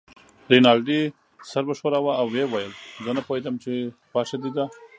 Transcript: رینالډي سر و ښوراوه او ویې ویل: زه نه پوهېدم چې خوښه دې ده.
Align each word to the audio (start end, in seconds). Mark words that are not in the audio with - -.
رینالډي 0.51 1.01
سر 1.49 1.63
و 1.67 1.73
ښوراوه 1.79 2.13
او 2.21 2.27
ویې 2.33 2.45
ویل: 2.47 2.71
زه 3.03 3.09
نه 3.17 3.21
پوهېدم 3.27 3.55
چې 3.63 3.71
خوښه 4.09 4.37
دې 4.43 4.51
ده. 4.57 4.65